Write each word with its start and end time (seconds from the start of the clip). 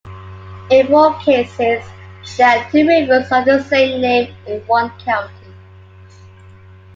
In 0.71 0.87
four 0.87 1.13
cases 1.19 1.83
there 2.35 2.57
are 2.57 2.71
two 2.71 2.87
rivers 2.87 3.27
of 3.31 3.45
the 3.45 3.61
same 3.69 4.01
name 4.01 4.33
in 4.47 4.59
one 4.61 4.89
county. 4.97 5.53